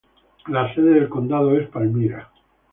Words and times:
La 0.47 0.73
sede 0.73 0.95
del 0.95 1.07
condado 1.09 1.55
es 1.55 1.69
Palmyra. 1.69 2.31